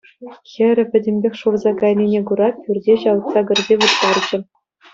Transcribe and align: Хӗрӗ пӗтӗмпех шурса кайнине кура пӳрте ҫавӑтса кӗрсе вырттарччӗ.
Хӗрӗ 0.51 0.83
пӗтӗмпех 0.91 1.33
шурса 1.39 1.71
кайнине 1.81 2.21
кура 2.29 2.49
пӳрте 2.63 2.93
ҫавӑтса 3.05 3.41
кӗрсе 3.51 3.75
вырттарччӗ. 3.83 4.37